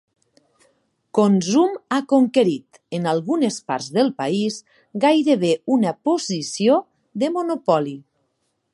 [1.17, 4.59] Konzum ha conquerit, en algunes parts del país,
[5.07, 6.83] gairebé una posició
[7.25, 7.99] de monopoli.